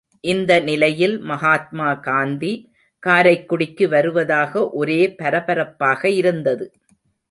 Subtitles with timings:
[0.23, 2.51] இந்த நிலையில் மகாத்மா காந்தி
[3.03, 6.65] காரைக்குடிக்கு வருவதாக ஒரே பரபரப்பாக இருந்தது.